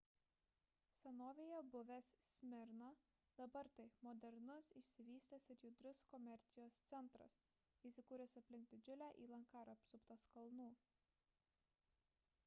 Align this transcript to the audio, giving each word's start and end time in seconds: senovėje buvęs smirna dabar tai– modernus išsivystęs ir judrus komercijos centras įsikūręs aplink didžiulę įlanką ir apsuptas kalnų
senovėje 0.99 1.57
buvęs 1.73 2.07
smirna 2.29 2.87
dabar 3.41 3.69
tai– 3.79 3.85
modernus 4.07 4.69
išsivystęs 4.81 5.45
ir 5.55 5.61
judrus 5.67 6.01
komercijos 6.15 6.81
centras 6.93 7.37
įsikūręs 7.93 8.35
aplink 8.43 8.73
didžiulę 8.75 9.11
įlanką 9.27 9.65
ir 9.67 9.73
apsuptas 9.77 10.25
kalnų 10.37 10.69